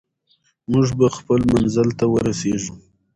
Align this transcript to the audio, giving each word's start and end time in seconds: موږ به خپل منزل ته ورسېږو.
موږ 0.71 0.87
به 0.97 1.07
خپل 1.17 1.39
منزل 1.51 1.87
ته 1.99 2.05
ورسېږو. 2.09 2.73